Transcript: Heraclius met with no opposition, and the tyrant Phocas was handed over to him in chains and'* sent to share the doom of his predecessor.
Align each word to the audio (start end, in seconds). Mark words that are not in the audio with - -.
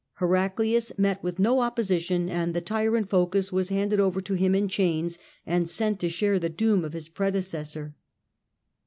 Heraclius 0.15 0.91
met 0.97 1.21
with 1.21 1.37
no 1.37 1.59
opposition, 1.59 2.27
and 2.27 2.55
the 2.55 2.59
tyrant 2.59 3.07
Phocas 3.07 3.51
was 3.51 3.69
handed 3.69 3.99
over 3.99 4.19
to 4.19 4.33
him 4.33 4.55
in 4.55 4.67
chains 4.67 5.19
and'* 5.45 5.69
sent 5.69 5.99
to 5.99 6.09
share 6.09 6.39
the 6.39 6.49
doom 6.49 6.83
of 6.83 6.93
his 6.93 7.07
predecessor. 7.07 7.93